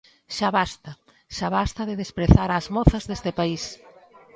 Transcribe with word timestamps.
¡Xa 0.35 0.49
basta, 0.57 0.91
xa 1.35 1.47
basta 1.57 1.81
de 1.89 1.99
desprezar 2.01 2.49
as 2.51 2.65
mozas 2.75 3.03
deste 3.09 3.31
país! 3.39 3.63